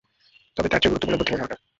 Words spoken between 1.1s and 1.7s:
বুদ্ধিমান হওয়াটা।